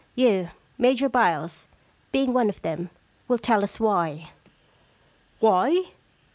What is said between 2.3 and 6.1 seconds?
one of them, will tell us why.' * Why